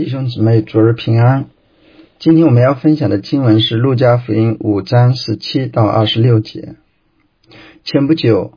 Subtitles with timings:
[0.00, 1.50] 弟兄姊妹，主日平安。
[2.18, 6.76] 今天我们要分享的经文是《路加福音》五章十七到二十六节。
[7.84, 8.54] 前不久，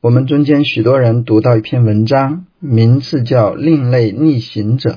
[0.00, 4.90] 我们中间许多人读到一篇文章，名字叫《另类逆行者》。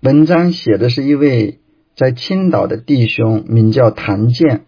[0.00, 1.58] 文章写的是一位
[1.94, 4.64] 在青岛的弟兄，名叫谭健，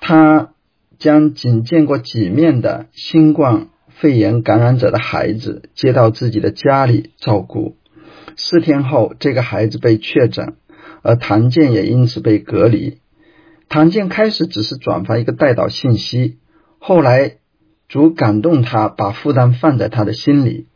[0.00, 0.52] 他
[1.00, 7.74] 将仅见过几面的新冠肺炎感染者的孩子接到自己的家里照顾。
[8.40, 10.54] 四天后，这个孩子被确诊，
[11.02, 12.98] 而唐健也因此被隔离。
[13.68, 16.38] 唐健开始只是转发一个带导信息，
[16.78, 17.38] 后来
[17.88, 20.66] 主感动他，把负担放在他的心里，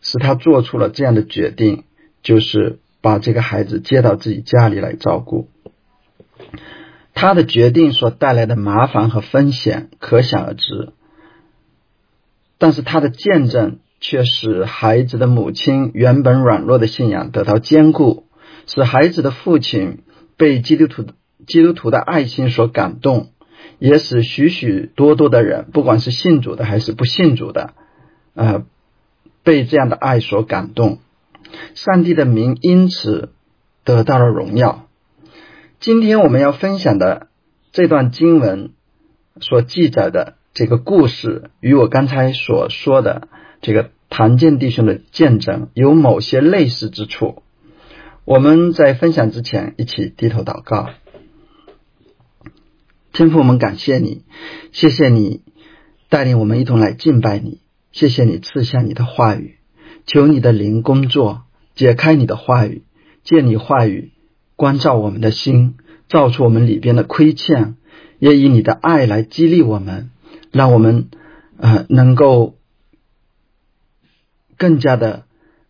[0.00, 1.84] 使他做出了这样的决定，
[2.22, 5.48] 就是把这个孩子接到自己家里来照顾。
[7.12, 10.94] 他的决定所带来的麻烦和风险可想而知，
[12.56, 13.80] 但是他的见证。
[13.98, 18.26] 却使孩子的母亲原本软弱的信仰得到坚固，
[18.66, 20.02] 使孩子的父亲
[20.36, 21.06] 被基督徒
[21.46, 23.30] 基督徒的爱心所感动，
[23.78, 27.72] 也使许许多多的人，不管是信主的还是不信主的，
[28.34, 28.64] 呃，
[29.42, 30.98] 被这样的爱所感动。
[31.74, 33.30] 上帝的名因此
[33.82, 34.88] 得到了荣耀。
[35.80, 37.28] 今天我们要分享的
[37.72, 38.72] 这段经文
[39.40, 43.28] 所记载的这个故事，与我刚才所说的。
[43.60, 47.42] 这个谭健弟兄的见证有某些类似之处。
[48.24, 50.90] 我们在分享之前，一起低头祷告。
[53.12, 54.22] 天父，我们感谢你，
[54.72, 55.42] 谢谢你
[56.08, 57.60] 带领我们一同来敬拜你，
[57.92, 59.56] 谢谢你赐下你的话语，
[60.06, 61.42] 求你的灵工作，
[61.74, 62.82] 解开你的话语，
[63.22, 64.10] 借你话语
[64.56, 65.76] 关照我们的心，
[66.08, 67.76] 照出我们里边的亏欠，
[68.18, 70.10] 也以你的爱来激励我们，
[70.50, 71.08] 让我们
[71.58, 72.55] 呃能够。
[74.56, 75.24] 更加的，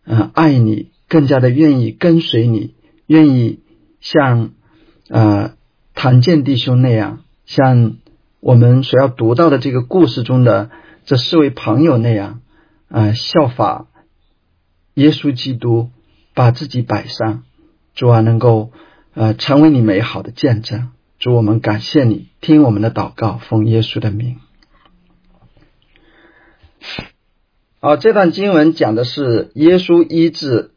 [0.05, 3.59] 嗯，爱你，更加的愿意跟随你，愿意
[3.99, 4.51] 像
[5.09, 5.53] 呃
[5.93, 7.97] 谭健弟兄那样，像
[8.39, 10.69] 我们所要读到的这个故事中的
[11.05, 12.41] 这四位朋友那样，
[12.89, 13.87] 啊，效法
[14.93, 15.89] 耶稣基督，
[16.33, 17.43] 把自己摆上，
[17.95, 18.71] 主啊，能够
[19.13, 20.89] 呃成为你美好的见证。
[21.19, 24.37] 主，我们感谢你，听我们的祷告，奉耶稣的名。
[27.79, 30.71] 好，这段经文讲的是耶稣医治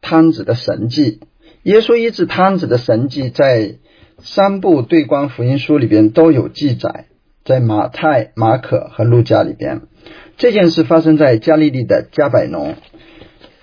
[0.00, 1.20] 瘫子的神迹。
[1.62, 3.74] 耶稣医治瘫子的神迹，在
[4.16, 7.04] 三部对观福音书里边都有记载，
[7.44, 9.82] 在马太、马可和路加里边。
[10.38, 12.76] 这件事发生在加利利的加百农。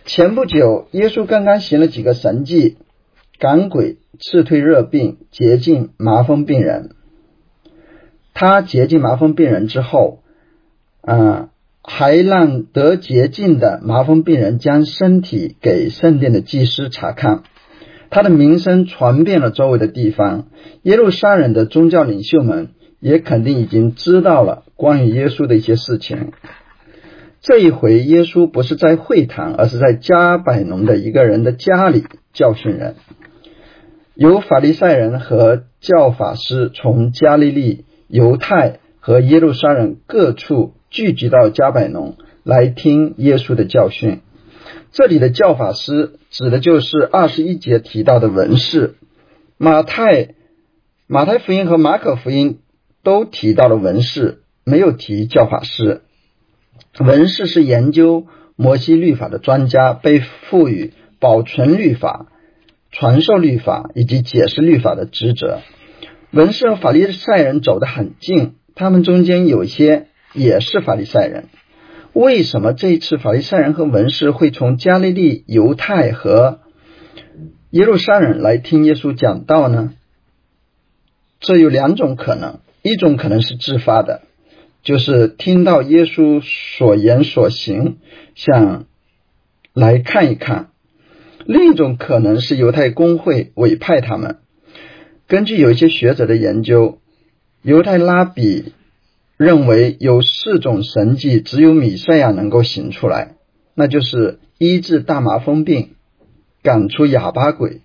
[0.05, 2.77] 前不久，耶稣刚刚行了几个神迹，
[3.39, 6.91] 赶鬼、斥退热病、洁净麻风病人。
[8.35, 10.19] 他洁净麻风病人之后，
[11.01, 11.49] 啊。
[11.87, 17.43] 还让得洁净的麻风病人将身体给圣殿的祭司查看，
[18.09, 20.47] 他的名声传遍了周围的地方。
[20.81, 22.69] 耶路撒冷的宗教领袖们
[22.99, 26.31] 也肯定已经知道了关于耶稣的一些事情。
[27.39, 32.95] 这一回，耶稣不是在会堂，而是在加百农的一个人的家里教训人。
[34.15, 40.73] 有法利赛人和教法师从加利利、犹太和耶路撒冷各处。
[40.95, 44.21] 聚集到加百农来听耶稣的教训。
[44.93, 48.95] 这里的教法师指的就是二十一节提到的文士。
[49.57, 50.35] 马太、
[51.05, 52.59] 马太福音和马可福音
[53.03, 56.01] 都提到了文士，没有提教法师。
[57.01, 62.27] 文士是研究摩西律法的专家，被赋予保存律法、
[62.89, 65.59] 传授律法以及解释律法的职责。
[66.31, 70.07] 文士和法利赛人走得很近，他们中间有些。
[70.35, 71.45] 也是法利赛人，
[72.13, 76.59] 为什么这一次法利赛人和文士会从加利利、犹太和
[77.71, 79.93] 耶路撒冷来听耶稣讲道呢？
[81.39, 84.21] 这有两种可能，一种可能是自发的，
[84.83, 86.41] 就是听到耶稣
[86.77, 87.97] 所言所行，
[88.35, 88.85] 想
[89.73, 90.71] 来看一看；
[91.45, 94.39] 另一种可能是犹太公会委派他们。
[95.27, 96.99] 根据有一些学者的研究，
[97.61, 98.73] 犹太拉比。
[99.37, 103.35] 认为有四种神迹，只有米赛亚能够行出来，
[103.73, 105.95] 那就是医治大麻风病、
[106.63, 107.81] 赶出哑巴鬼、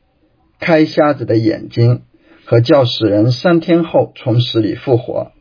[0.60, 2.02] 开瞎子的眼睛
[2.44, 5.32] 和叫死人三天后从死里复活。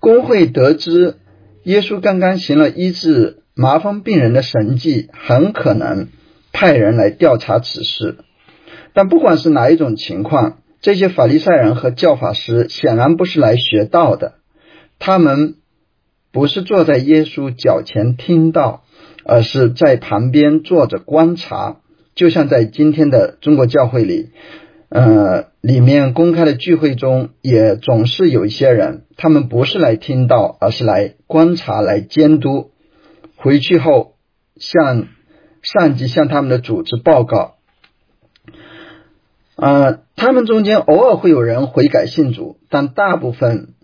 [0.00, 1.16] 工会得知
[1.62, 6.08] 耶稣刚刚行了医治麻风病人的神迹，很可能
[6.52, 8.18] 派人来调查此事。
[8.92, 14.37] 但不管是哪一种情况，这些法利赛人和教法师显然不是来学道的。
[14.98, 15.56] 他们
[16.32, 18.82] 不是坐在耶稣脚前听到，
[19.24, 21.80] 而是在旁边坐着观察，
[22.14, 24.30] 就像在今天的中国教会里，
[24.88, 32.72] 呃，里面公开的聚会中，也总是有一些人，他们不是来听到，而是来观察、来监督。
[33.36, 34.16] 回去后
[34.56, 35.06] 向
[35.62, 37.54] 上级、向他们的组织报告。
[39.54, 43.74] 啊，他们中间偶尔会有人悔改信主，但大部分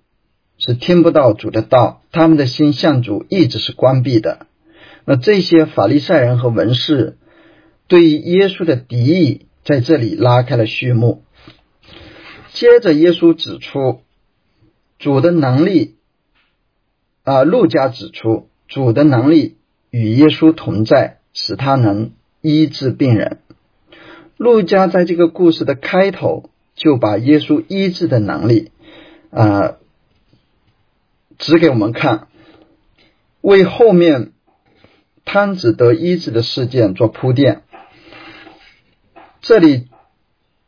[0.59, 4.47] 是听不到主的道，他们的心向主一直是关闭的。
[5.05, 7.19] 那这些法利赛人和文士
[7.89, 11.23] 对于耶稣的敌意在这里拉开了序幕。
[12.53, 14.01] 接着，耶稣指出
[14.99, 15.97] 主的能力，
[17.25, 19.57] 啊，路加指出主的能力
[19.91, 23.41] 与耶稣同在，使他能医治病人。
[24.37, 28.71] 路加在这个故事的开头就把耶稣医治的能力，
[29.31, 29.77] 啊，
[31.39, 32.29] 指给我们看，
[33.41, 34.31] 为后面。
[35.27, 37.63] 摊子得医治的事件做铺垫，
[39.41, 39.89] 这里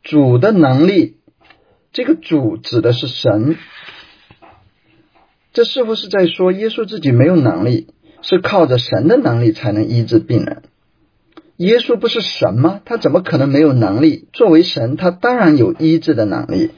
[0.02, 1.18] 主的能力，
[1.92, 3.58] 这个主指的是神，
[5.52, 7.88] 这是不是在说耶稣自己没有能力，
[8.22, 10.62] 是靠着神的能力才能医治病人。
[11.58, 12.80] 耶稣不是神吗？
[12.86, 14.26] 他怎么可能没有能力？
[14.32, 16.70] 作为神，他当然有医治的能力。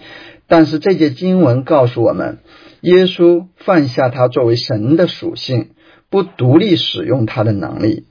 [0.48, 2.38] 但是这节经文告诉我们，
[2.80, 5.70] 耶稣放下他作为神的属性。
[6.10, 8.06] 不独立使用他的能力，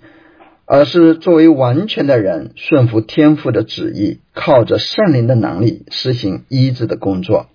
[0.66, 7.48] 而是作为完全的人顺服天父的旨意，靠着圣灵的能力实行医治的工作。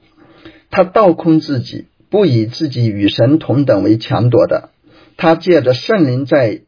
[0.69, 4.70] 他倒空自己，不以自己与神同等为强夺的。
[5.17, 6.62] 他借着圣灵在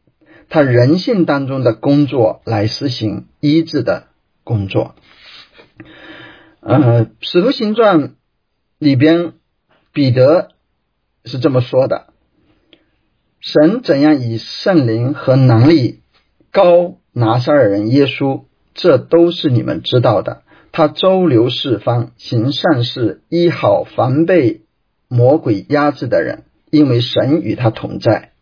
[0.47, 4.07] 他人性当中的工作来实行医治的
[4.45, 4.95] 工作。
[6.61, 7.99] 呃，《使徒行传》
[8.79, 9.33] 里边
[9.95, 10.49] 彼得
[11.23, 12.07] 是这么说的。
[13.39, 16.01] 神怎样以圣灵和能力
[16.51, 18.43] 高拿撒尔人耶稣，
[18.73, 20.43] 这都是你们知道的。
[20.73, 24.63] 他周流四方，行善事，医好凡被
[25.07, 28.33] 魔鬼压制的人，因为神与他同在。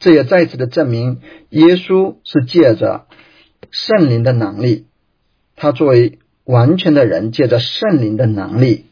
[0.00, 1.20] 这也再次的证明，
[1.50, 3.06] 耶稣是借着
[3.70, 4.86] 圣灵的能力，
[5.54, 8.86] 他作为完全的人，借着圣灵的能力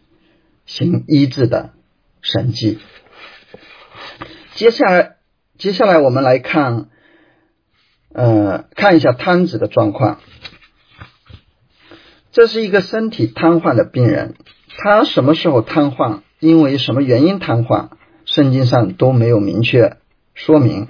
[0.67, 1.73] 行医治的
[2.21, 2.79] 神迹。
[4.55, 5.17] 接下来，
[5.59, 6.89] 接下来我们来看，
[8.13, 10.21] 呃，看一下瘫子的状况。
[12.33, 14.35] 这是一个身体瘫痪的病人，
[14.77, 17.91] 他什么时候瘫痪，因为什么原因瘫痪，
[18.25, 19.99] 圣经上都没有明确
[20.35, 20.89] 说明。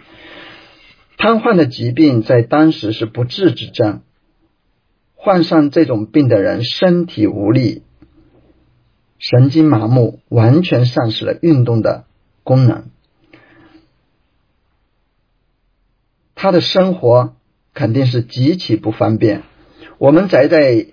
[1.17, 4.03] 瘫痪的疾病在当时是不治之症，
[5.15, 7.83] 患上这种病的人身体无力，
[9.27, 12.05] 神经麻木，完全丧失了运动的
[12.43, 12.91] 功能。
[16.35, 17.35] 他的生活
[17.73, 19.45] 肯定是极其不方便。
[19.97, 20.89] 我们宅在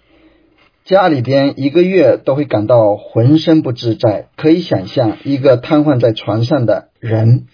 [0.86, 4.30] 家里边一个月都会感到浑身不自在。
[4.38, 7.48] 可以想象，一个瘫痪在床上的人，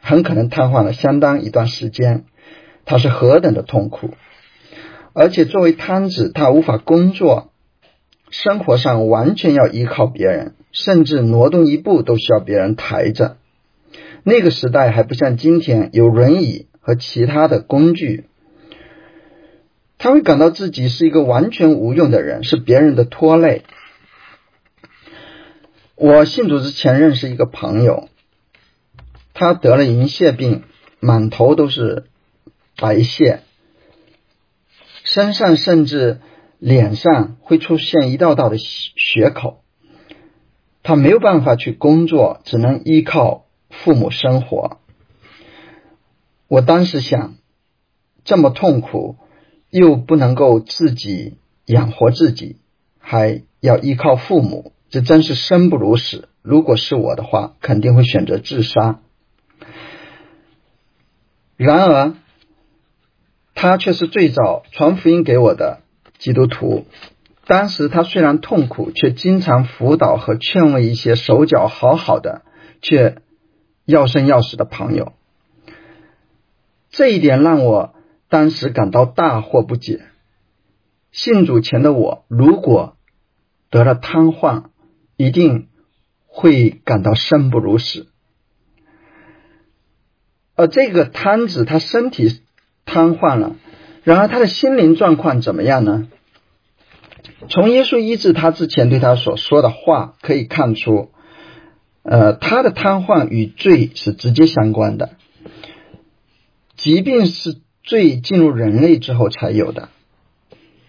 [0.00, 2.24] 很可能瘫痪了相当一段时间，
[2.86, 4.14] 他是何等的痛苦。
[5.12, 7.47] 而且作为瘫子，他无法工作，
[8.30, 13.38] 生活上完全要依靠别人，甚至挪动一步都需要别人抬着。
[14.22, 18.26] 那个时代还不像今天有轮椅和其他的工具，
[19.96, 23.62] 他会感到自己是一个完全无用的人，是别人的拖累。
[25.94, 28.08] 我信主之前认识一个朋友，
[29.34, 30.62] 他得了银屑病，
[31.00, 32.04] 满头都是
[32.76, 33.40] 白屑，
[35.02, 36.20] 身上甚至
[36.58, 39.62] 脸上会出现一道道的血口，
[40.82, 43.44] 他没有办法去工作，只能依靠。
[43.70, 44.80] 父母生活，
[46.48, 47.34] 我当时想，
[48.24, 49.18] 这么痛苦，
[49.68, 51.36] 又不能够自己
[51.66, 52.56] 养活自己，
[52.98, 56.30] 还要依靠父母，这真是生不如死。
[56.40, 59.00] 如果是我的话，肯定会选择自杀。
[61.58, 62.14] 然而，
[63.54, 65.82] 他却是最早传福音给我的
[66.18, 66.86] 基督徒。
[67.46, 72.42] 当时他虽然痛苦，却经常辅导和劝慰一些手脚好好的，
[72.82, 73.22] 却。
[73.90, 75.14] 要生要死的朋友，
[76.90, 77.94] 这一点让我
[78.28, 80.02] 当时感到大惑不解。
[81.10, 82.98] 信主前的我，如果
[83.70, 84.64] 得了瘫痪，
[85.16, 85.68] 一定
[86.26, 88.08] 会感到生不如死。
[90.54, 92.42] 而这个瘫子，他身体
[92.84, 93.56] 瘫痪了，
[94.08, 96.08] 然而他的心灵状况怎么样呢？
[97.50, 101.10] 从耶稣医治他之前对他所说的话可以看出。
[102.04, 105.10] 呃，他的瘫痪与罪是直接相关的。
[106.74, 109.90] 疾病是罪进入人类之后才有的。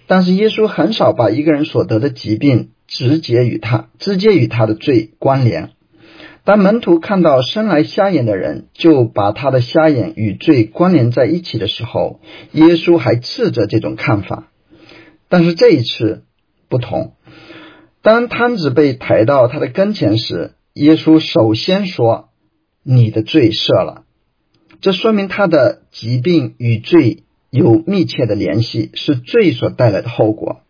[0.08, 5.72] 但是耶稣很少把一个人所得的疾病直接与他直接与他的罪关联。
[6.44, 12.20] 当门徒看到生来瞎眼的人，就把他的瞎眼与罪关联在一起的时候，
[12.54, 14.48] 耶稣还斥责这种看法。
[15.28, 16.24] 但是这一次
[16.68, 17.14] 不同，
[18.02, 22.30] 当摊子被抬到他的跟前时，耶稣首先说
[22.84, 24.04] ：“你的罪赦了。”
[24.82, 27.24] 这说明他的疾病与罪。
[27.52, 30.62] 有密切的联系，是罪所带来的后果。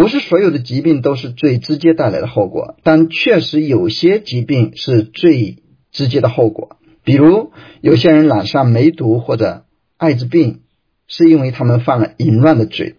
[0.00, 5.58] 不是所有的疾病都是最直接带来的后果，但确实有些疾病是最
[5.92, 6.78] 直接的后果。
[7.04, 7.52] 比如，
[7.82, 9.66] 有些人染上梅毒或者
[9.98, 10.60] 艾滋病，
[11.06, 12.94] 是因为他们犯了淫乱的罪。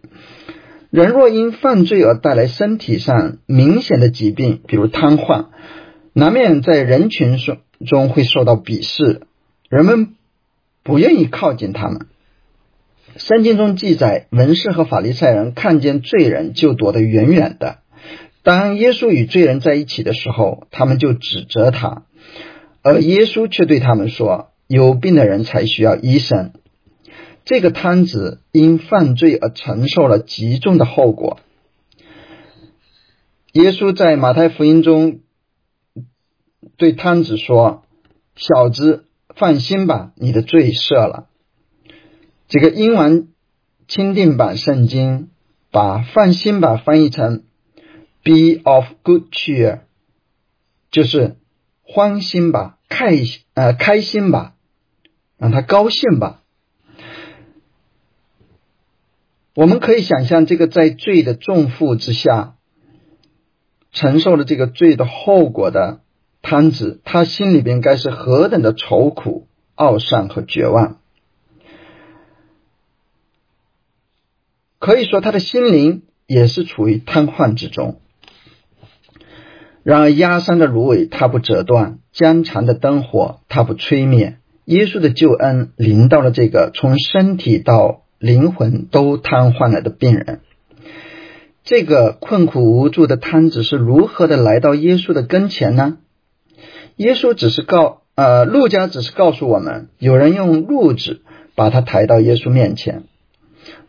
[0.92, 5.46] 人若因犯罪而带来身体上明显的疾病，比如瘫痪，
[6.14, 9.22] 难免在人群中中会受到鄙视，
[9.70, 10.14] 人们
[10.84, 12.06] 不愿意靠近他们。
[13.18, 17.80] 圣经中记载，文士和法利赛人看见罪人就躲得远远的。
[18.42, 22.04] 当耶稣与罪人在一起的时候，他们就指责他，
[22.82, 26.54] 而耶稣却对他们说：“有病的人才需要医生。”
[27.44, 31.40] 这个摊子因犯罪而承受了极重的后果。
[33.54, 35.20] 耶稣在马太福音中
[36.78, 37.84] 对摊子说
[38.38, 41.28] ：“小子，放心吧，你的罪赦了。”
[42.52, 43.30] 这个英文
[43.88, 45.30] 钦定版圣经
[45.72, 47.44] 把“放心吧”翻译成
[48.24, 49.84] “be of good cheer”，
[50.92, 51.38] 就是
[51.82, 53.16] 欢心吧，开
[53.54, 54.56] 呃开心吧，
[55.38, 56.42] 让他高兴吧。
[59.56, 62.56] 我们可以想象，这个在罪的重负之下
[63.94, 66.02] 承受了这个罪的后果的
[66.42, 71.01] 摊子，他心里边该是何等的愁苦、懊丧和绝望。
[74.82, 78.00] 可以说，他的心灵也是处于瘫痪之中。
[79.84, 84.38] 然而，压伤的芦苇他不折断，僵长的灯火他不吹灭。
[84.66, 90.40] 耶稣的救恩临到了这个从身体到灵魂都瘫痪了的病人。
[91.64, 96.00] 这个困苦无助的摊子是如何的来到耶稣的跟前呢？
[96.96, 101.22] 耶稣只是告呃，路加只是告诉我们，有人用褥子
[101.54, 103.04] 把他抬到耶稣面前。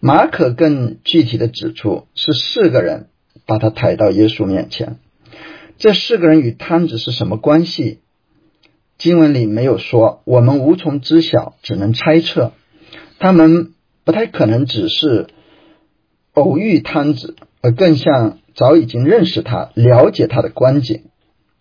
[0.04, 3.06] 马可更具体的指出，是四个人
[3.46, 4.98] 把他抬到耶稣面前。
[5.78, 8.00] 这四个人与摊子是什么关系？
[8.98, 12.50] 经文里没有说，我们无从知晓，只能猜测。
[13.20, 15.28] 他们不太可能只是
[16.34, 21.04] 偶遇摊子，而更像早已经认识他、了解他的关景。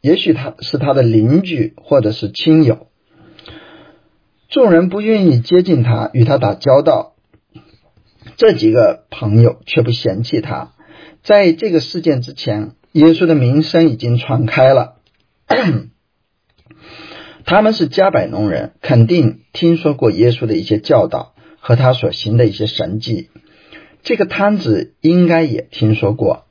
[0.01, 2.87] 也许他是他的邻居，或者是亲友。
[4.49, 7.13] 众人不愿意接近他，与他打交道。
[8.41, 10.71] 这几个朋友却不嫌弃他。
[11.21, 14.95] 在这个事件之前，耶稣的名声已经传开了。
[17.45, 23.29] 他们是加百农人，肯定听说过耶稣的一些教导和他所行的一些神迹。
[24.01, 26.45] 这个摊子应该也听说过。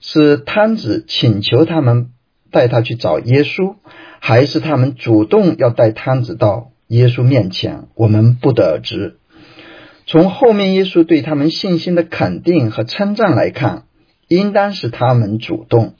[0.00, 2.10] 是摊子请求他们
[2.50, 3.76] 带他去找耶稣，
[4.18, 7.86] 还是他们主动要带摊子到耶稣面前？
[7.94, 9.19] 我们不得而知。
[10.10, 13.84] 从后面耶稣对他们信心的肯定和称赞来看，
[14.26, 15.94] 应当是他们主动。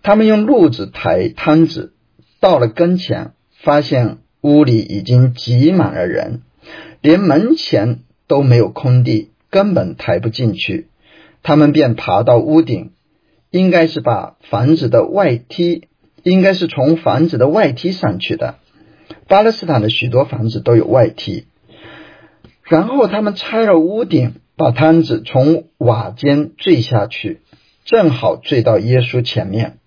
[0.00, 1.92] 他们用褥子抬摊子，
[2.38, 6.42] 到了跟前，发现屋里已经挤满了人，
[7.00, 10.86] 连门前都没有空地，根本抬不进去。
[11.42, 12.92] 他们便爬到屋顶，
[13.50, 15.88] 应该是把房子的外梯，
[16.22, 18.54] 应该是从房子的外梯上去的。
[19.26, 21.46] 巴勒斯坦的许多房子都有外梯。
[22.64, 27.40] 然后他们拆了屋顶，把摊子从瓦间坠下去，
[27.84, 29.78] 正好坠到耶稣前面。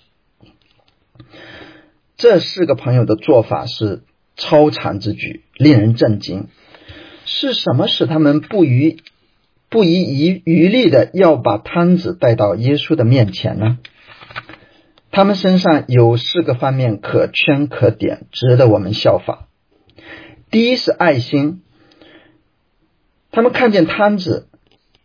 [2.17, 4.03] 这四个朋友的做法是
[4.35, 6.47] 超常之举，令人震惊。
[7.25, 8.97] 是什么使他们不遗
[9.69, 13.79] 不遗余余力的要把摊子带到耶稣的面前呢？
[15.11, 19.47] 他们身上有四个方面可圈可点，值得我们效仿。
[20.51, 21.61] 第一是爱心。
[23.35, 24.47] 他们看见瘫子，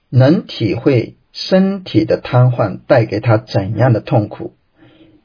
[0.09, 4.55] 能体会身体的瘫痪带给他怎样的痛苦，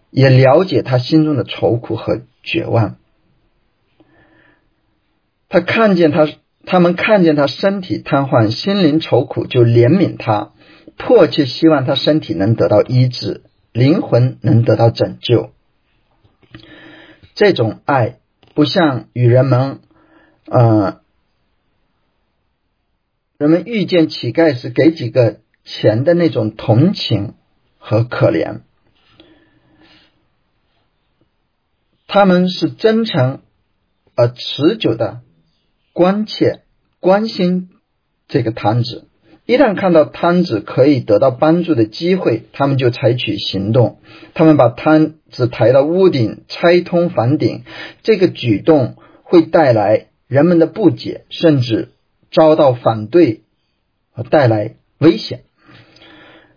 [0.10, 2.96] 也了解他心中的愁苦和绝望。
[5.50, 6.28] 他看见他，
[6.66, 10.54] 他们看见他身体瘫痪，心灵愁苦，就怜悯他，
[10.98, 15.52] 迫切希望他身体能得到医治，灵魂能得到拯救。
[17.36, 18.18] 这种爱
[18.56, 19.82] 不像与人们，
[20.48, 21.05] 呃。
[23.38, 27.34] 人们遇见乞丐时给几个钱的那种同情
[27.78, 28.62] 和可怜，
[32.08, 33.42] 他们是真诚
[34.16, 35.22] 而持久的
[35.92, 36.62] 关切、
[37.00, 37.70] 关心
[38.28, 39.10] 这个摊子。
[39.46, 44.00] 一旦看到摊子可以得到帮助的机会，他们就采取行动。
[44.34, 47.64] 他们把摊子抬到屋顶，拆通房顶。
[48.02, 51.90] 这个举动会带来人们的不解，甚至
[52.36, 53.46] 遭到反对
[54.12, 55.46] 和带来危险。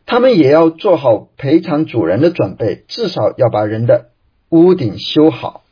[0.07, 4.11] 他们也要做好赔偿主人的准备，至少要把人的
[4.49, 5.63] 屋顶修好。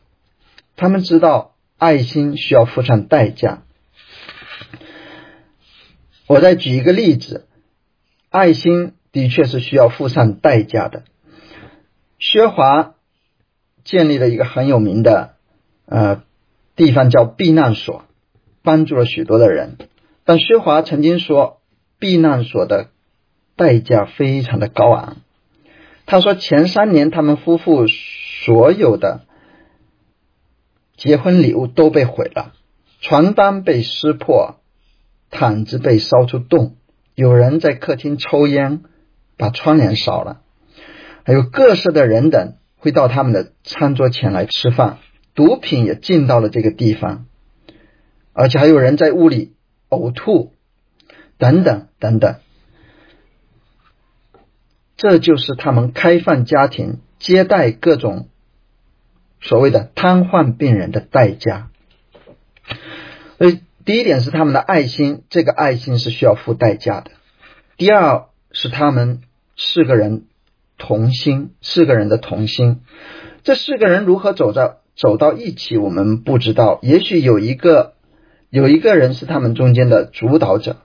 [0.76, 3.64] 他们知道爱心需要付上代价。
[6.28, 7.48] 我再举一个例子，
[8.30, 11.02] 爱心的确是需要付上代价的。
[12.18, 12.94] 薛华
[13.84, 15.34] 建立了一个很有名的
[15.86, 16.22] 呃
[16.76, 18.04] 地方叫避难所，
[18.62, 19.78] 帮助了许多的人。
[20.26, 21.62] 但薛华曾经说，
[21.98, 22.90] 避难所的
[23.56, 25.16] 代价非常的高昂。
[26.04, 29.22] 他说，前三年他们夫妇所有的
[30.96, 32.52] 结婚礼物都被毁了，
[33.00, 34.56] 床单被撕破。
[35.28, 36.76] 毯子被烧出洞，
[37.16, 38.84] 有人在客厅抽烟，
[39.36, 40.40] 把窗帘烧了，
[41.24, 44.98] 还有各色的人等会到他们的餐桌前来吃饭，
[45.34, 47.26] 毒品也进到了这个地方，
[48.32, 49.55] 而且还有人在屋里
[49.88, 50.52] 呕吐，
[51.38, 52.36] 等等等等，
[54.96, 58.28] 这就是他们开放家庭接待各种
[59.40, 61.70] 所谓的瘫痪病人的代价，
[63.38, 63.60] 所以。
[63.86, 67.12] 第一点是他们的爱心，这个爱心是需要付代价的。
[67.76, 69.20] 第二是他们
[69.56, 70.24] 四个人
[70.76, 72.80] 同心，四个人的同心。
[73.44, 76.80] 这四个人如何走到走到一起，我们不知道。
[76.82, 77.94] 也许有一个
[78.56, 80.78] 有一个人是他们中间的主导者。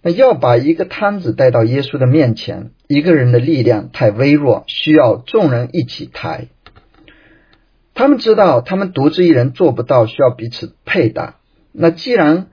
[0.00, 6.46] 那要把一个摊子带到耶稣的面前，一个人的力量太微弱，需要众人一起抬。
[7.94, 11.34] 他们知道，他们独自一人做不到，需要彼此配搭。
[11.72, 12.46] 那既然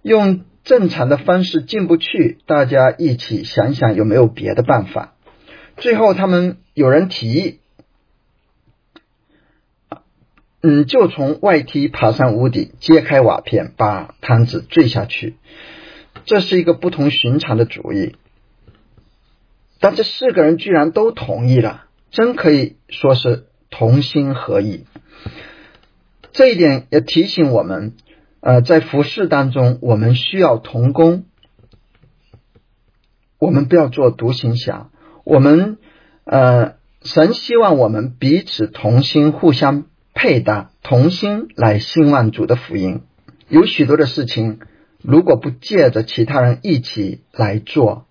[0.00, 5.12] 用正常的方式进不去，大家一起想想有没有别的办法。
[5.76, 7.58] 最后，他们有人提议，
[10.68, 15.36] 嗯，就从外梯爬上屋顶，揭开瓦片，把摊子坠下去。
[16.24, 18.16] 这是一个不同寻常的主意，
[19.78, 24.86] 但这四个人居然都同意了，真可以说是同心合意。
[26.32, 27.94] 这一点也提醒我们。
[28.40, 31.24] 呃，在服饰当中，我们需要同工，
[33.38, 34.90] 我们不要做独行侠。
[35.24, 35.78] 我们
[36.24, 39.86] 呃，神希望我们彼此同心，互相
[40.18, 43.02] 配搭，同心来兴旺主的福音。
[43.48, 44.60] 有许多的事情，
[45.02, 48.06] 如果不借着其他人一起来做，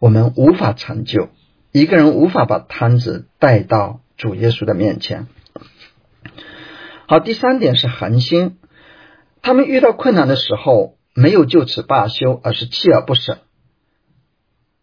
[0.00, 1.28] 我们无法成就。
[1.70, 5.28] 一个人无法把摊子带到主耶稣的面前。
[7.06, 8.58] 好，第三点是恒心。
[9.40, 13.38] 他们遇到困难的时候，没有就此罢休，而是锲而不舍。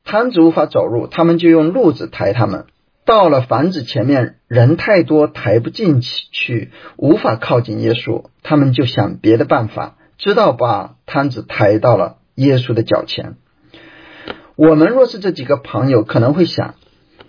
[0.05, 2.67] 摊子无法走路，他们就用褥子抬他们。
[3.05, 13.37] 到了房子前面，人太多，抬不进去，无法靠近耶稣，他们就想别的办法，直到把摊子抬到了耶稣的脚前。
[14.55, 16.75] 我们若是这几个朋友，可能会想，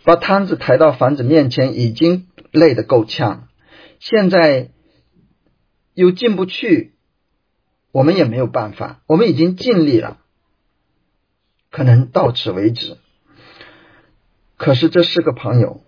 [0.04, 3.48] 把摊子抬到房子面前，已经累得够呛，
[3.98, 4.70] 现在
[5.94, 6.92] 又进不去。
[7.92, 10.18] 我们也没有办法，我们已经尽力了，
[11.70, 12.96] 可能到此为止。
[14.62, 15.82] 可是这四个朋友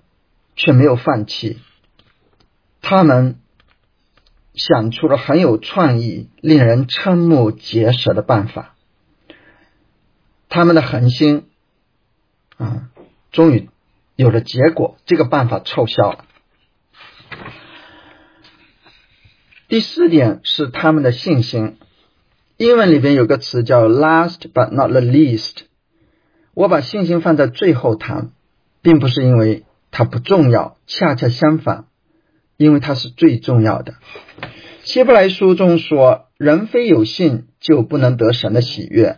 [0.56, 1.60] 却没有放弃，
[2.82, 3.38] 他们
[4.52, 8.74] 想出了很有创意、令人瞠目结舌的办法。
[10.48, 11.46] 他们的恒心
[12.56, 12.90] 啊，
[13.30, 13.70] 终于
[14.16, 16.24] 有了结果，这个办法凑效了。
[19.68, 21.78] 第四点是他们的信心。
[22.56, 25.58] 英文里边有个词叫 “last but not the least”，
[26.54, 28.32] 我把信心放在最后谈，
[28.84, 31.86] 并不是因为它不重要，恰恰相反，
[32.58, 33.94] 因为它是最重要的。
[34.82, 39.16] 希伯来书中说：“人非有信，就不能得神的喜悦。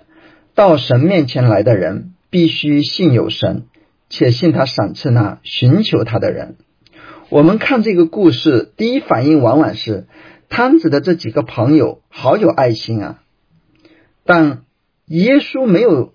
[0.55, 3.65] 到神面前来的人，必须信有神，
[4.09, 6.57] 且信他赏赐那寻求他的人。”
[7.29, 10.07] 我们看这个故事，第一反应往往是
[10.49, 13.21] 摊子的这几个朋友好有爱心啊。
[14.25, 14.63] 但
[15.07, 16.15] 耶稣没有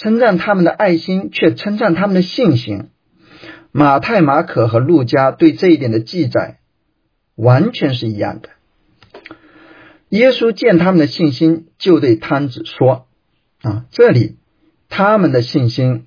[0.00, 2.88] 称赞他们的爱心，却称赞他们的信心。
[3.70, 6.60] 马太、马可和路加对这一点的记载
[7.34, 8.48] 完全是一样的。
[10.08, 13.08] 耶稣见他们的信心，就对摊子说
[13.60, 14.38] ：“啊，这里
[14.88, 16.06] 他们的信心，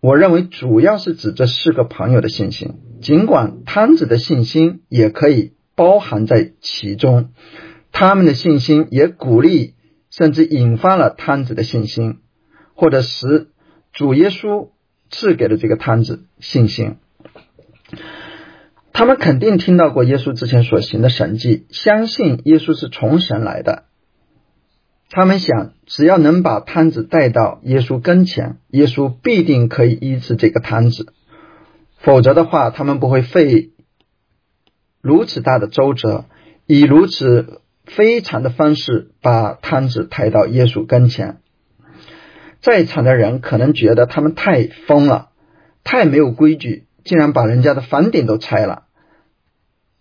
[0.00, 7.30] 我认为主要是指这四个朋友的信心，尽管摊子的信心也可以包含在其中，
[7.92, 9.72] 他们的信心也鼓励
[10.10, 12.18] 甚至引发了摊子的信心，
[12.74, 13.48] 或者使
[13.92, 14.70] 主耶稣
[15.10, 16.96] 赐给了这个摊子信心。
[18.92, 23.84] 他们肯定听到过耶稣之前所行的神迹，相信耶稣是从神来的。
[25.10, 31.12] 他们想，只要能把摊子带到耶稣跟前，耶稣必定可以医治这个摊子。
[31.98, 33.70] 否则的话，他们不会费
[35.00, 36.24] 如此大的周折，
[36.66, 41.40] 以如此非常的方式把摊子抬到耶稣跟前。
[42.64, 45.28] 在场的人可能觉得他们太疯了，
[45.84, 48.84] 太没有规矩，竟然把人家的房顶都拆了。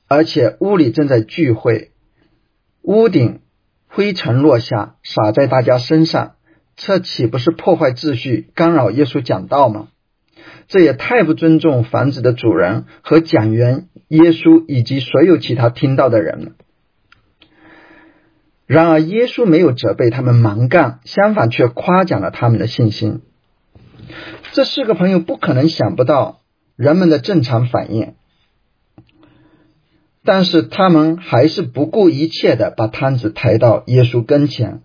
[0.08, 1.92] 而且屋里正在聚会，
[2.82, 3.42] 屋顶
[3.88, 6.36] 灰尘落下，洒在大家身上，
[6.78, 9.90] 这岂不是破坏秩序、干扰耶稣讲道吗？
[10.70, 16.52] 这也太不尊重房子的主人和讲员耶稣以及所有其他听到的人了。
[18.66, 23.22] 然而，耶稣没有责备他们蛮干，相反却夸奖了他们的信心。
[24.52, 26.42] 这四个朋友不可能想不到
[26.76, 28.14] 人们的正常反应。
[30.26, 34.82] 但是他们还是不顾一切的把摊子抬到耶稣跟前。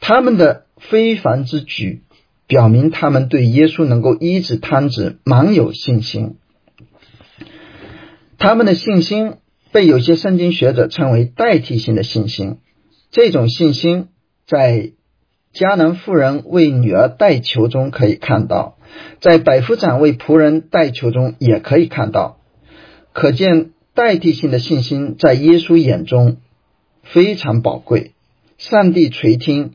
[0.00, 2.04] 他们的非凡之举，
[2.46, 6.36] 表明他们对耶稣能够医治摊子蛮有信心。
[8.38, 9.38] 他们的信心
[9.72, 12.58] 被有些圣经学者称为代替性的信心。
[13.10, 14.08] 这种信心
[14.46, 14.92] 在
[15.52, 18.78] 迦南妇人为女儿代求中可以看到，
[19.20, 22.40] 在百夫长为仆人代求中也可以看到，
[23.12, 23.70] 可见。
[23.94, 26.36] 代替性的信心在耶稣眼中
[27.02, 28.12] 非常宝贵。
[28.56, 29.72] 上帝垂听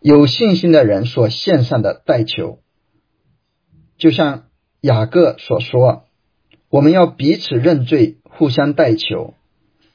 [0.00, 2.58] 有信心的人所献上的代求，
[3.98, 4.46] 就像
[4.80, 6.06] 雅各所说
[6.68, 9.34] ：“我们要彼此认罪，互相代求。”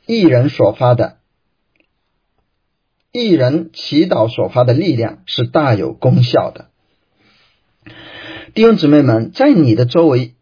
[0.08, 1.18] 一人所发的，
[3.12, 6.70] 一人祈祷所发的力量是大有功效的。
[8.54, 10.34] 弟兄姊妹们，在你的周围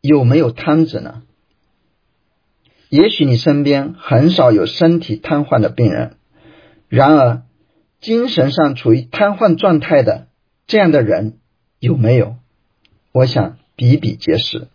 [0.00, 1.22] 有没有摊子呢？
[2.88, 6.18] 也许你身边很少有身体瘫痪的病人，
[6.88, 7.42] 然而
[8.00, 10.28] 精神上处于瘫痪状态的
[10.68, 11.38] 这样的人
[11.80, 12.36] 有没有？
[13.10, 14.68] 我想比比皆是。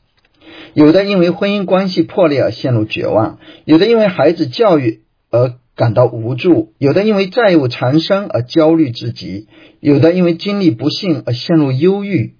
[0.73, 9.47] 有的因为婚姻关系破裂而陷入绝望，有的因为孩子教育而感到无助，有的因为债务缠身而焦虑至极，
[9.79, 12.35] 有的因为经历不幸而陷入忧郁，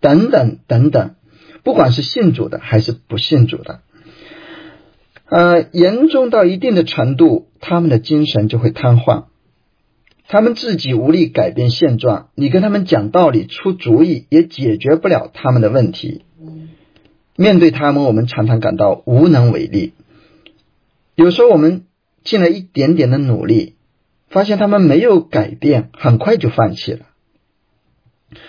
[0.00, 1.14] 等等等等。
[1.62, 3.80] 不管是信主的还是不信主的。
[5.28, 9.24] 呃，严重到一定的程度，他们的精神就会瘫痪，
[10.28, 12.28] 他们自己无力改变现状。
[12.36, 16.22] 你跟他们讲道理、出主意，也解决不了他们的问题。
[17.36, 19.92] 面对他们，我们常常感到无能为力。
[21.14, 21.84] 有时候我们
[22.24, 23.76] 尽了一点点的努力，
[24.28, 27.06] 发现他们没有改变，很快就放弃了。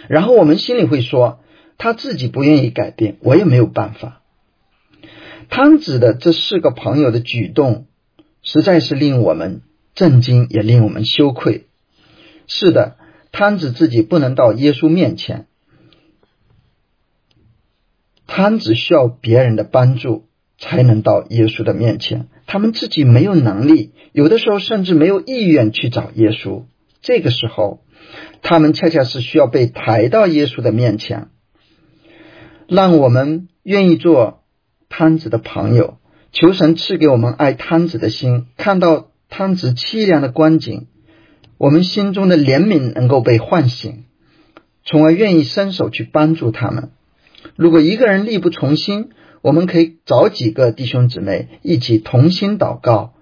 [0.08, 1.40] 然后我们心里会说：
[1.78, 4.22] 他自己不愿意改变，我也没有办法。
[5.50, 7.86] 汤子的这四个朋友的举动，
[8.42, 9.62] 实在是令我们
[9.96, 11.68] 震惊，也令我们羞愧。
[12.48, 12.98] 是的，
[13.32, 15.48] 汤子自己不能到耶稣面前，
[18.38, 20.28] 摊子需要别人的帮助
[20.60, 22.28] 才能到耶稣的面前。
[22.46, 26.66] 他们自己没有能力，有的时候甚至没有意愿去找耶稣。
[27.02, 27.80] 这个时候，
[28.44, 31.30] 他们恰恰是需要被抬到耶稣的面前。
[32.68, 34.44] 让我们愿意做。
[34.88, 35.98] 摊子的朋友，
[36.32, 40.86] 求神赐给我们爱摊子的心，看到摊子凄凉的光景，
[41.58, 44.06] 我们心中的怜悯能够被唤醒，
[44.86, 46.92] 从而愿意伸手去帮助他们。
[47.56, 49.10] 如果一个人力不从心，
[49.42, 53.14] 我们可以找几个弟兄姊妹一起同心祷告，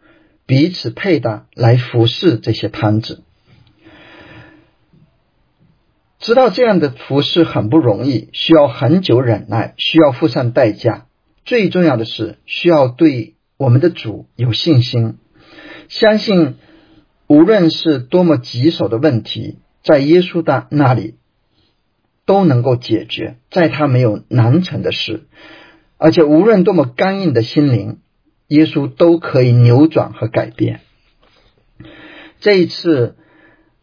[0.45, 3.23] 彼此配搭来服侍这些摊子。
[6.19, 11.06] 知道这样的服侍很不容易，需要很久忍耐，需要付上代价。
[11.43, 15.17] 最重要的是，需要对我们的主有信心，
[15.88, 16.56] 相信
[17.28, 21.15] 无论是多么棘手的问题，在耶稣的那里
[22.26, 25.26] 都能够解决，在他没有难成的事，
[25.98, 28.00] 而且无论多么刚硬的心灵，
[28.48, 30.82] 耶稣都可以扭转和改变。
[32.40, 33.16] 这一次，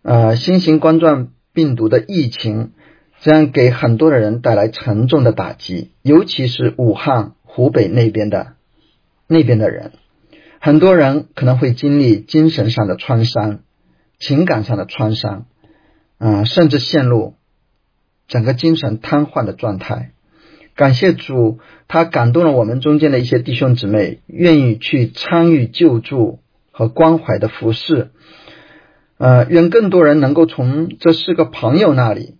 [0.03, 2.73] 呃，新型冠状病毒的疫情，
[3.21, 7.33] 将给很多的人带来沉重的打击，尤其是武汉。
[7.55, 8.55] 湖北那边的
[9.27, 9.93] 那边的人，
[10.59, 13.59] 很多人可能会经历精神上的创伤，
[14.19, 15.45] 情感上的创伤，
[16.17, 17.35] 啊，甚至陷入
[18.33, 20.13] 整个精神瘫痪的状态。
[20.75, 26.39] 感谢主，他感动了我们中间的一些弟兄姊妹，愿意去参与救助
[26.71, 28.11] 和关怀的服饰。
[29.19, 32.39] 呃，愿更多人能够从这四个朋友那里，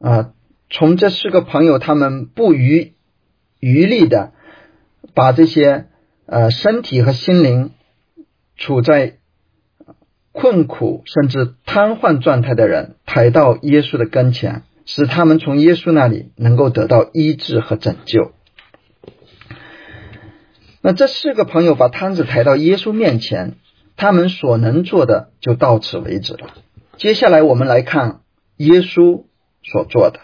[0.00, 0.32] 啊，
[0.70, 2.94] 从这四个朋友他们不遗
[3.60, 4.32] 余力的
[5.12, 5.88] 把这些
[6.24, 7.72] 呃身体和心灵
[8.56, 9.18] 处在
[10.32, 14.62] 困苦甚至瘫痪状态的人抬到耶稣的跟前。
[14.90, 18.32] 使他们从耶稣那里能够得到医治和拯救。
[20.80, 23.56] 那这四个朋友把摊子抬到耶稣面前，
[23.96, 26.54] 他们所能做的就到此为止了。
[26.96, 28.22] 接下来我们来看
[28.56, 29.24] 耶稣
[29.62, 30.20] 所做的。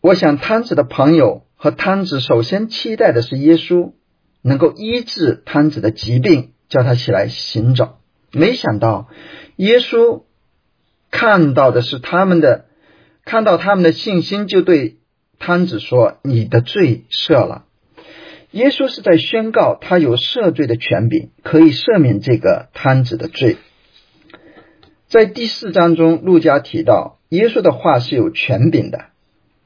[0.00, 3.94] 我想摊子的朋友和摊子首先期待的是耶稣
[4.42, 7.98] 能够医治摊子的疾病，叫他起来行走。
[8.30, 9.08] 没想到
[9.56, 10.22] 耶稣。
[11.12, 12.64] 看到的是他们的，
[13.24, 14.96] 看到他们的信心，就对
[15.38, 17.66] 摊子说：“你的罪赦了。”
[18.50, 23.58] 耶稣是在宣告他有赦罪的权柄，可以赦免这个摊子的罪。
[25.06, 29.06] 在第四章中，路加提到耶稣的话是有权柄的，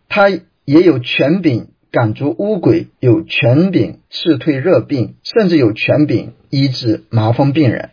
[0.09, 7.90] 他也有权柄赶逐污鬼，有权柄斥退热病，甚至有权柄医治麻风病人。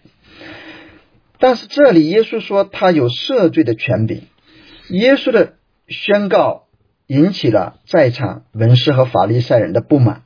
[1.44, 4.22] 但是这里耶稣说他有赦罪的权柄，
[4.88, 5.56] 耶稣的
[5.90, 6.68] 宣告
[7.06, 10.24] 引起了在场文士和法利赛人的不满，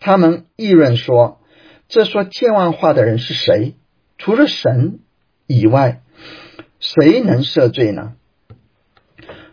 [0.00, 1.40] 他们议论说
[1.88, 3.72] ：“这说健忘话的人是谁？
[4.18, 4.98] 除了神
[5.46, 6.02] 以外，
[6.78, 8.12] 谁能赦罪呢？”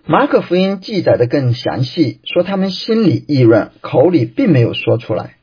[0.05, 5.37] 马可福音记载的更详细，说他们心里议论，口里并没有说出来。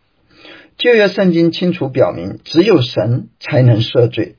[0.77, 4.37] 旧约圣经清楚表明，只有神才能赦罪。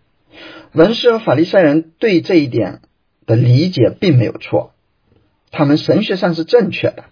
[0.75, 2.81] 文士和法利赛人对这一点
[3.25, 4.73] 的理解并没有错，
[5.49, 7.05] 他们神学上是正确的。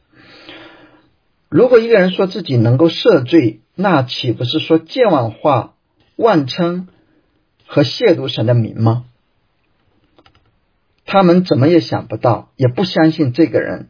[1.48, 5.76] 如果一个人说自己能够赦罪，那岂不是说健忘话、
[6.18, 6.90] 妄称
[7.66, 9.06] 和亵渎神的名吗？
[11.06, 13.88] 他们怎么也想不到，也不相信这个人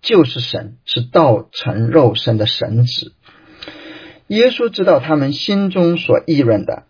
[0.00, 3.12] 就是神，是道成肉身的神子。
[4.28, 6.84] 耶稣知道他们心中所议论的，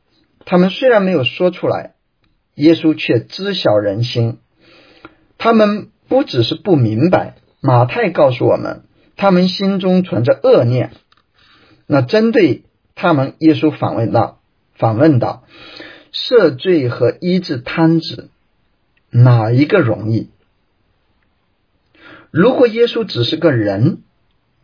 [0.44, 1.94] 他们虽然没有说出来。
[2.60, 4.38] 耶稣却知晓人心，
[5.38, 7.36] 他们不只是不明白。
[7.62, 8.84] 马太告诉我们，
[9.16, 10.92] 他们心中存着恶念。
[11.86, 14.40] 那针对他们，耶稣反问道
[14.76, 15.44] ：“反问道，
[16.12, 18.28] 赦罪和医治瘫子，
[19.08, 20.28] 哪一个容易？
[22.30, 24.02] 如果耶稣只是个人，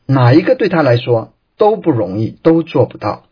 [0.04, 3.26] 哪一个对他来说都不容易，都做不到。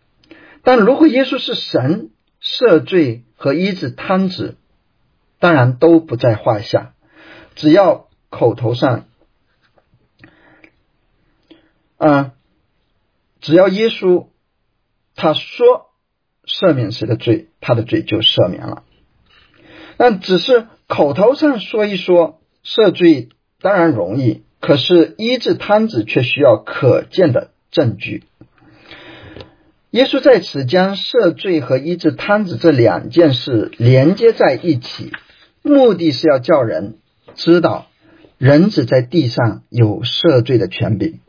[0.62, 2.09] 但如果耶稣是神，
[2.42, 4.57] 赦罪。”和医治瘫子，
[5.38, 6.94] 当然都不在话下。
[7.54, 9.04] 只要口头上，
[11.98, 12.33] 啊，
[13.42, 14.28] 只要耶稣
[15.14, 15.90] 他说
[16.46, 18.83] 赦免谁的罪，他的罪就赦免了。
[19.98, 23.28] 但只是口头上说一说赦罪，
[23.61, 28.24] 当然容易，可是医治瘫子却需要可见的证据。
[29.94, 35.12] 耶稣在此将赦罪和医治瘫子这两件事连接在一起，
[35.62, 36.96] 目的是要叫人
[37.37, 37.87] 知道
[38.37, 41.20] 人子在地上有赦罪的权柄。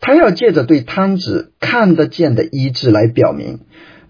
[0.00, 3.60] 他要借着对瘫子看得见的医治来表明，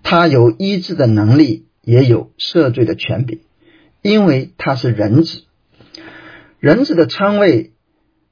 [0.02, 3.40] 他有医治的能力，也有赦罪的权柄，
[4.00, 5.42] 因为他是人子。
[6.58, 7.72] 人子的称谓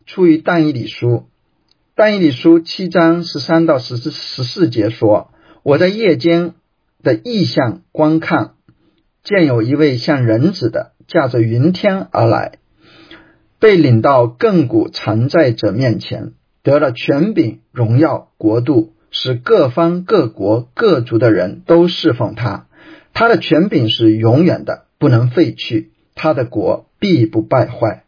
[0.07, 1.27] 出于但以理书，
[1.95, 5.29] 但以理书七章十三到十四十四节说。
[5.63, 6.55] 我在夜间
[7.03, 8.55] 的异象观看，
[9.23, 12.59] 见有一位像人子的驾着云天而来，
[13.61, 16.33] 被领到亘古常在者面前，
[16.65, 22.67] 得了权柄、荣耀、国度，使各方各国各族的人都侍奉他。
[23.13, 28.05] 他的权柄是永远的，不能废去；他的国必不败坏。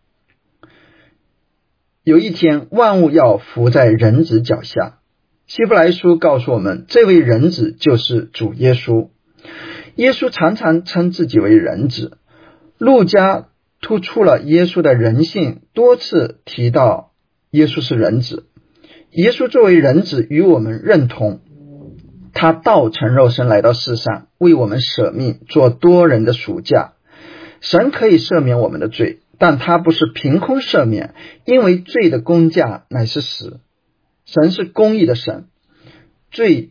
[2.03, 4.99] 有一天，万物要伏在人子脚下。
[5.47, 9.09] 希伯来书告诉我们，这位人子就是主耶稣。
[9.95, 12.17] 耶稣常常称自己为人子。
[12.79, 13.49] 路加
[13.83, 17.13] 突出了耶稣的人性，多次提到
[17.51, 18.47] 耶稣是人子。
[19.11, 21.41] 耶稣作为人子与我们认同，
[22.33, 26.95] 他道成肉身来到世上，为我们舍命做多人的赎价。
[27.61, 33.61] 神可以赦免我们的罪，但他不是凭空赦免，因为罪的工价乃是死。
[34.25, 35.49] 神是公义的神，
[36.31, 36.71] 罪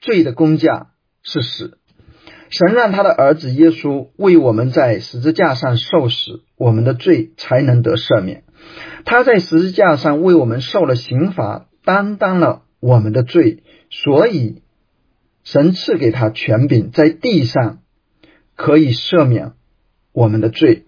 [0.00, 0.90] 罪的工价
[1.22, 1.78] 是死。
[2.50, 8.44] 神让他的儿子耶稣为我们在十字架上受死，我们的罪才能得赦免。
[9.04, 14.62] 他在十字架上为我们受了刑罚，担当了我们的罪，所以
[15.44, 17.82] 神赐给他权柄，在地上
[18.56, 19.52] 可以赦免
[20.12, 20.84] 我们的罪。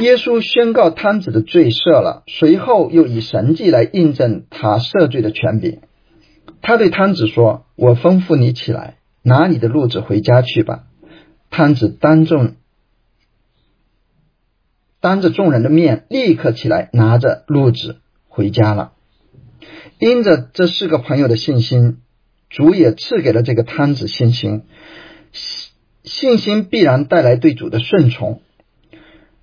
[0.00, 5.80] 耶稣宣告摊子的罪赦了，随后又以神迹来印证他赦罪的权柄。
[6.62, 10.84] 他对摊子说：“我吩咐你起来。”拿你的褥子回家去吧。
[11.50, 12.54] 摊子当众
[14.98, 18.92] 当着众人的面，立刻起来，拿着褥子回家了。
[19.98, 21.98] 因着这四个朋友的信心，
[22.48, 24.62] 主也赐给了这个摊子信心。
[26.02, 28.40] 信心必然带来对主的顺从。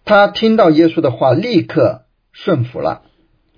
[0.08, 3.04] 他听到耶稣的话，立刻顺服了。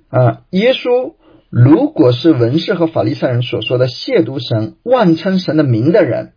[0.09, 1.13] 啊，耶稣。
[1.51, 6.33] 如果是文士和法利赛人所说的亵渎神、妄称神的名的人，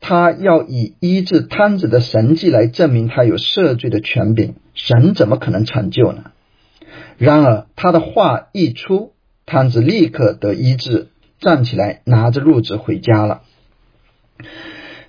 [0.00, 6.32] 他要以医治瘫子的神迹来证明他有赦罪的权柄，神怎么可能成就呢？
[7.16, 9.14] 然而他的话一出，
[9.46, 11.08] 瘫子立刻得医治，
[11.40, 13.44] 站起来拿着褥子回家了。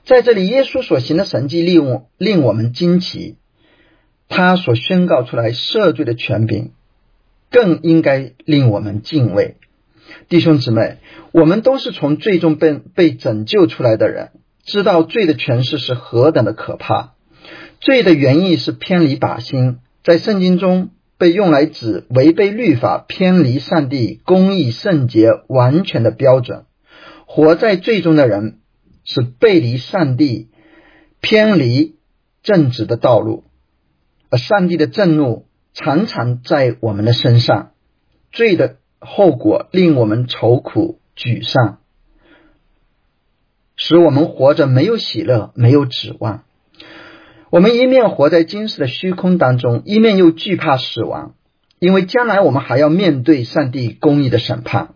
[0.05, 3.35] 在这里，耶稣所行的神迹令我令我们惊奇，
[4.27, 6.71] 他所宣告出来赦罪的权柄。
[7.51, 9.55] 更应该令我们敬畏，
[10.27, 10.97] 弟兄姊妹，
[11.31, 14.31] 我们都是从罪中被被拯救出来的人，
[14.65, 17.13] 知道罪的权势是何等的可怕。
[17.79, 26.65] 罪的原意是偏离靶心，在圣经中被用来指违背律法、偏离上帝公义、圣洁、完全的标准。
[27.25, 28.59] 活在罪中的人
[29.05, 30.49] 是背离上帝、
[31.21, 31.95] 偏离
[32.43, 33.44] 正直的道路，
[34.37, 35.45] 上帝的震怒。
[35.77, 37.73] 常常在我们的身上，
[38.31, 41.79] 罪的后果令我们愁苦沮丧，
[43.75, 46.45] 使我们活着没有喜乐，没有指望。
[47.49, 51.35] 我们一面活在今世的虚空当中，一面又惧怕死亡，
[51.79, 54.93] 因为将来我们还要面对上帝公义的审判。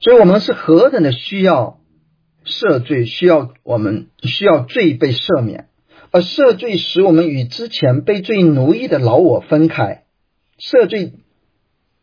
[0.00, 1.80] 所以，我们是何等的需要
[2.46, 5.68] 赦罪，需要我们需要罪被赦免。
[6.10, 10.04] 而赦罪使我们与之前被罪奴役的老我分开。
[10.58, 11.14] 赦罪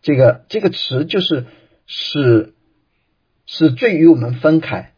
[0.01, 1.45] 这个这个词就是
[1.85, 2.53] 使
[3.45, 4.93] 使罪与我们分开。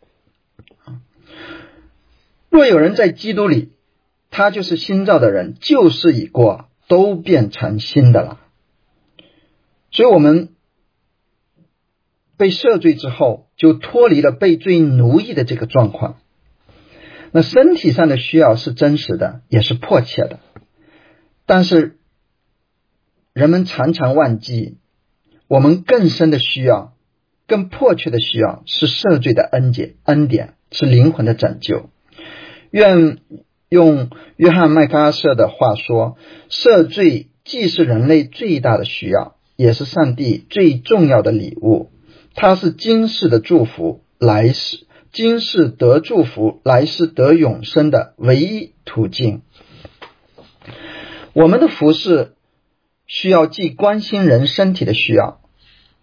[2.49, 3.73] 若有人在基督里，
[4.31, 8.39] 他就是新造的人，旧事已过，都变成新的了。
[9.91, 10.49] 所以，我们
[12.37, 16.19] 被赦罪之后，就脱离了被罪奴役的这个状况。
[17.31, 20.39] 那身体上的需要是真实的，也是迫切的，
[21.45, 21.97] 但是
[23.33, 24.77] 人们常常忘记，
[25.47, 26.93] 我们更深的需要、
[27.47, 31.89] 更迫切的需要是赦罪的恩典，恩典是灵魂的拯救。
[32.71, 33.19] 愿
[33.69, 36.17] 用约翰麦克阿瑟的话说
[36.49, 41.91] ：“赦罪既是人类最大的需要，也是上帝最重要的礼物。
[42.35, 49.41] 它是今世的祝福，来世。”今世得祝福，来世得永生的唯一途径。
[51.33, 52.35] 我们的服饰
[53.07, 55.41] 需要既关心人身体的需要，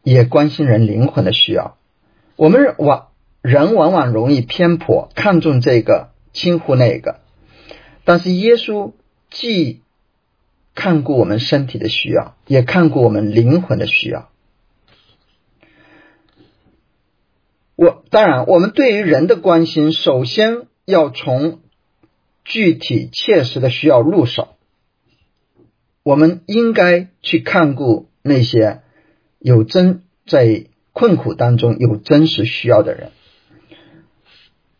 [0.02, 1.78] 也关心人灵魂的需要。
[2.34, 3.08] 我们往
[3.42, 7.20] 人往往容易偏颇，看重这个，轻忽那个。
[8.04, 8.92] 但是耶稣
[9.30, 9.82] 既
[10.74, 14.30] 看顾我们身体的需要，也看顾我们灵魂的需要。
[17.76, 21.60] 我当然，我们对于人的关心，首先要从
[22.44, 24.48] 具体切实的需要入手。
[26.02, 28.80] 我们应该去看顾那些
[29.40, 33.10] 有真在困苦当中有真实需要的人，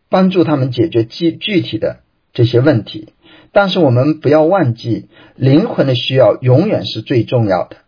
[0.09, 2.01] 帮助他们解决具具体的
[2.33, 3.13] 这些问题。
[3.51, 7.79] 但是我们不要忘记，灵魂的需要永远是最重要的。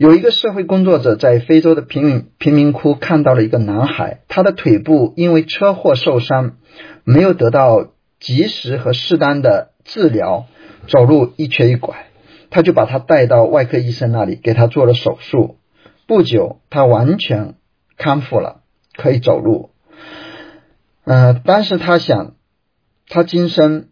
[0.00, 6.56] 有一个社会工作者在非洲的贫民贫民窟看到了一个男孩，他的腿部因为车祸受伤，
[7.04, 10.46] 没有得到及时和适当的治疗，
[10.88, 12.06] 走路一瘸一拐。
[12.48, 15.58] 他就把他带到外科医生那里，给他做了手术。
[16.06, 17.56] 不久，他完全
[17.98, 18.62] 康复了，
[18.96, 19.68] 可以走路。
[21.04, 22.36] 嗯，但是他想，
[23.06, 23.88] 他今生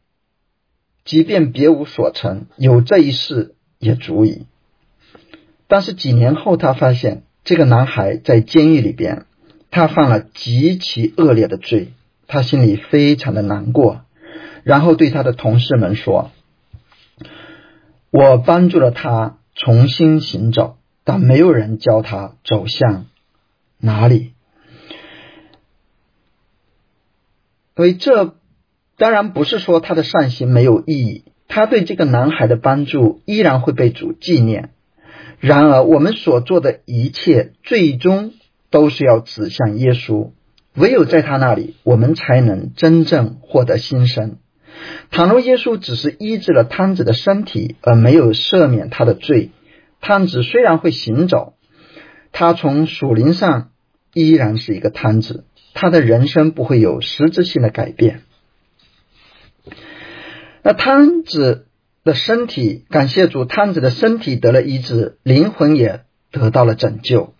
[1.05, 4.47] 即便别无所成，有这一世也足矣。
[5.69, 9.27] 但是几年后他发现这个男孩在监狱里边
[9.71, 11.93] 他犯了极其恶劣的罪
[12.27, 14.01] 他心里非常的难过。
[14.64, 16.31] 然后对他的同事们说
[18.11, 23.07] 我帮助了他重新行走但没有人教他走向
[23.79, 24.33] 哪里。
[27.77, 28.35] 所以这
[28.97, 34.71] 当然不是说他的善行没有意义他对这个男孩的帮助依然会被主纪念。
[35.41, 38.32] 然而，我们所做的一切，最终
[38.70, 40.32] 都是要指向耶稣。
[40.74, 44.39] 唯有在他那里，我们才能真正获得新生。
[45.12, 49.51] 倘若耶稣只是医治了汤子的身体，而没有赦免他的罪，
[50.01, 51.55] 汤子虽然会行走，
[52.32, 53.70] 他从属灵上
[54.12, 58.22] 依然是一个汤子，他的人生不会有实质性的改变。
[60.64, 61.66] 那汤子。
[62.09, 66.01] 的身体，感谢主，汤子的身体得了医治，灵魂也
[66.33, 67.35] 得到了拯救，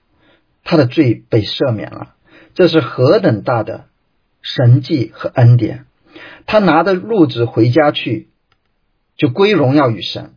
[0.62, 2.14] 他的罪被赦免了，
[2.55, 3.87] 这是何等大的
[4.43, 5.87] 神迹和恩典！
[6.47, 8.29] 他拿着褥子回家去，
[9.16, 10.35] 就归荣耀与神。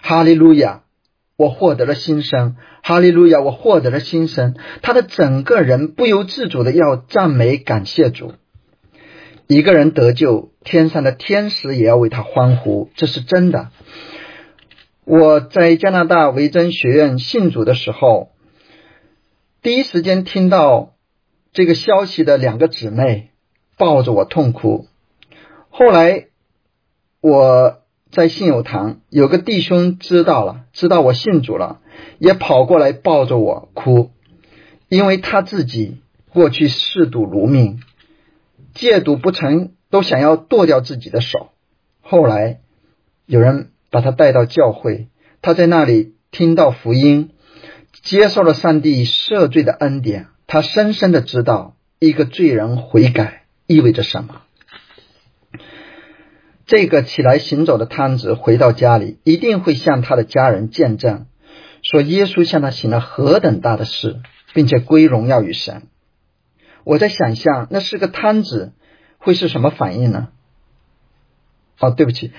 [0.00, 0.82] 哈利路亚！
[1.36, 3.40] 我获得了新生，哈利路亚！
[3.40, 4.54] 我获得了新生。
[4.82, 8.34] 他的整个人不由自主的要赞美感谢主。
[9.46, 13.70] 一个人得救，天上的天使也要为他欢呼，这是真的。
[15.04, 18.30] 我在加拿大维珍学院信主的时候，
[19.60, 20.94] 第一时间听到
[21.52, 23.32] 这个消息的两个姊妹
[23.76, 24.86] 抱着我痛哭。
[25.68, 26.28] 后来
[27.20, 31.80] 我在信友堂，有个弟兄知道了，知道我信主了，
[32.18, 34.10] 也跑过来抱着我哭，
[34.88, 35.98] 因为他自己
[36.32, 37.82] 过去嗜赌如命。
[38.74, 41.50] 戒赌不成，都想要剁掉自己的手。
[42.00, 42.60] 后来
[43.24, 45.08] 有人把他带到教会，
[45.40, 47.30] 他在那里听到福音，
[48.02, 50.26] 接受了上帝赦罪的恩典。
[50.46, 54.42] 他深深的知道，一个罪人悔改意味着什么。
[56.66, 61.26] 这个起来行走的摊子回到家里，一定会向他的家人见证，
[61.82, 64.20] 说耶稣向他行了何等大的事，
[64.52, 65.82] 并且归荣耀于神。
[66.84, 68.72] 我在想象，那是个摊子，
[69.18, 70.28] 会是什么反应呢？
[71.80, 72.32] 哦，对不起，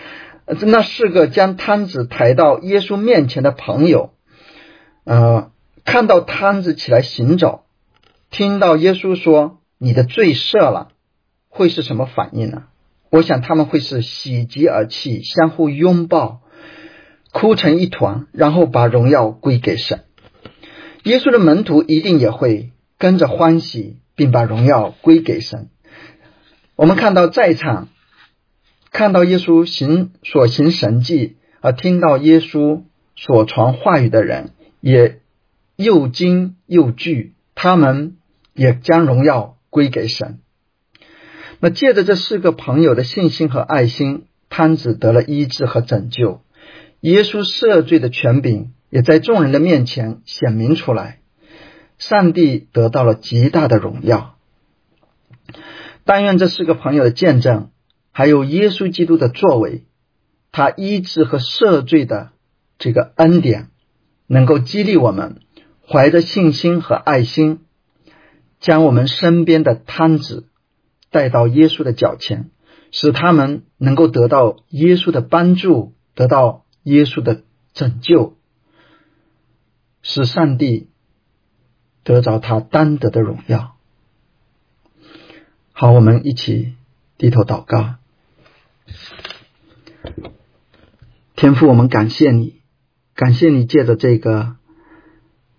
[0.46, 4.14] 那是个将摊子抬到耶稣面前的朋友，
[5.04, 5.52] 呃，
[5.84, 7.66] 看到摊子起来行走，
[8.30, 10.90] 听到耶稣说你的罪赦了，
[11.50, 12.64] 会是什么反应呢？
[13.10, 16.42] 我想他们会是喜极而泣，相互拥抱，
[17.32, 20.06] 哭成一团，然后把荣耀归给神。
[21.04, 23.98] 耶稣的门徒一定也会跟着欢喜。
[24.16, 25.70] 并把荣耀归给神。
[26.76, 27.90] 我们看到在场，
[28.92, 32.84] 看到耶稣行所行神迹，而听到耶稣
[33.16, 34.52] 所传话语的人，
[34.82, 35.20] 也
[35.76, 38.18] 又惊又惧，他们
[38.54, 40.40] 也将荣耀归给神。
[41.60, 46.42] 那借着这四个朋友的信心和爱心，摊子得了医治和拯救，
[47.00, 51.20] 耶稣赦罪的权柄也在众人的面前显明出来。
[51.98, 54.38] 上帝得到了极大的荣耀。
[56.04, 57.72] 但愿这四个朋友的见证，
[58.12, 59.84] 还有耶稣基督的作为，
[60.52, 62.32] 他医治和赦罪的
[62.78, 63.70] 这个恩典，
[64.28, 65.42] 能够激励我们，
[65.88, 67.62] 怀着信心和爱心，
[68.60, 70.48] 将我们身边的摊子
[71.10, 72.52] 带到耶稣的脚前，
[72.92, 77.42] 使他们能够得到耶稣的帮助，得到耶稣的
[77.74, 78.36] 拯救，
[80.02, 80.90] 使上帝。
[82.06, 83.76] 得着他单得的荣耀。
[85.74, 86.76] 好，我们一起
[87.18, 87.96] 低头祷告。
[91.36, 92.62] 天父，我们感谢你，
[93.16, 94.56] 感谢你借着这个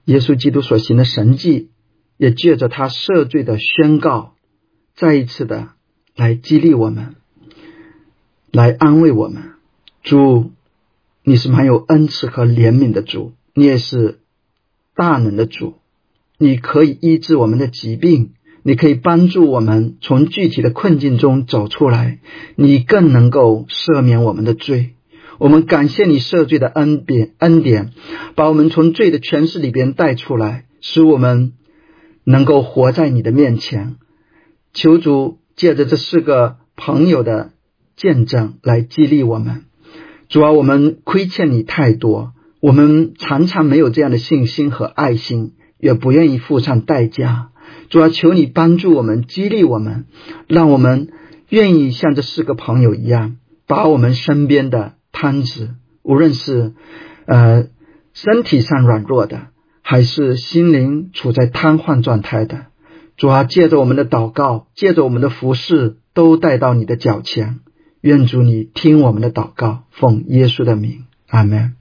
[0.05, 1.71] 耶稣基督所行的神迹，
[2.17, 4.35] 也借着他赦罪的宣告，
[4.95, 5.71] 再一次的
[6.15, 7.17] 来激励我们，
[8.53, 9.55] 来安慰我们。
[10.03, 10.53] 主，
[11.25, 14.21] 你是蛮有恩慈和怜悯的主，你也是
[14.95, 15.75] 大能的主。
[16.39, 18.33] 你可以医治我们的疾病，
[18.63, 22.19] 你可以帮助我们从具体的困境中走出来，
[22.57, 24.91] 你更能够赦免我们的罪。
[25.39, 27.93] 我们感谢你赦罪的恩典，恩典
[28.35, 31.53] 把我们从罪的权势里边带出来，使我们
[32.25, 33.97] 能够活在你的面前。
[34.73, 37.53] 求主借着这四个朋友的
[37.97, 39.65] 见证来激励我们。
[40.29, 45.53] 主啊，我们亏欠你太多，我们常常没有这样的信心和爱心。
[45.79, 47.49] 也不愿意付上代价，
[47.91, 50.07] 主要求你帮助我们，激励我们，
[50.49, 51.09] 让我们
[51.49, 56.73] 愿意像这四个朋友一样，把我们身边的摊子，无论是
[57.27, 57.67] 呃
[58.15, 59.49] 身体上软弱的，
[59.83, 62.67] 还是心灵处在瘫痪状态的，
[63.17, 67.61] 主要借着我们的祷告，借着我们的服侍，都带到你的脚前。
[68.01, 71.75] 愿主你听我们的祷告，奉耶稣的名，阿门。